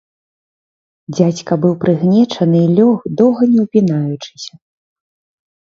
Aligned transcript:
Дзядзька 1.17 1.53
быў 1.65 1.73
прыгнечаны 1.83 2.63
і 2.67 2.71
лёг, 2.79 2.97
доўга 3.21 3.43
не 3.55 3.59
ўпінаючыся. 3.69 4.53